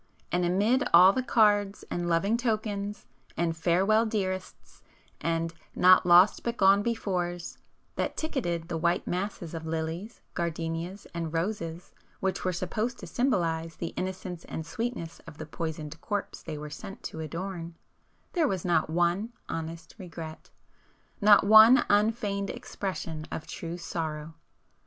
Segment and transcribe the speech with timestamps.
[0.31, 3.05] And amid all the cards and 'loving tokens'
[3.37, 4.81] and 'farewell dearests'
[5.19, 11.91] and 'not lost but gone befores'—that ticketed the white masses of lilies, gardenias and roses
[12.19, 16.71] which were supposed to symbolize the innocence and sweetness of the poisoned corpse they were
[16.71, 17.75] sent to adorn,
[18.33, 24.33] there was not one honest regret,—not one unfeigned expression of true sorrow.